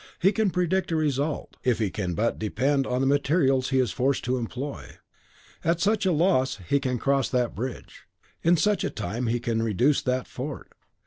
[0.17, 3.91] He can predict a result, if he can but depend upon the materials he is
[3.91, 4.97] forced to employ.
[5.63, 8.07] At such a loss he can cross that bridge;
[8.41, 10.71] in such a time he can reduce that fort.